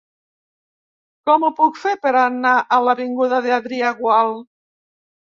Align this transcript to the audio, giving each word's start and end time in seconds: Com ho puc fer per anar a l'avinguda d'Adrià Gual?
Com 1.29 1.43
ho 1.43 1.51
puc 1.59 1.77
fer 1.81 1.93
per 2.05 2.13
anar 2.21 2.53
a 2.79 2.79
l'avinguda 2.87 3.43
d'Adrià 3.47 3.93
Gual? 4.01 4.35